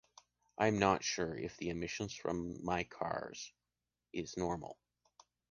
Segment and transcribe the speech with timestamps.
[0.57, 3.51] I am not sure if the emission from my car’s
[4.11, 4.79] is normal.